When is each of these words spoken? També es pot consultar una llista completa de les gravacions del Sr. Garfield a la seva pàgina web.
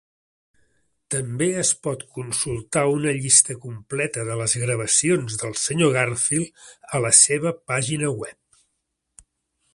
També 1.15 1.49
es 1.63 1.73
pot 1.87 2.05
consultar 2.15 2.83
una 2.93 3.13
llista 3.17 3.57
completa 3.67 4.25
de 4.31 4.39
les 4.41 4.57
gravacions 4.63 5.39
del 5.45 5.55
Sr. 5.61 5.93
Garfield 5.99 6.67
a 7.01 7.05
la 7.07 7.15
seva 7.23 7.55
pàgina 7.73 8.15
web. 8.25 8.53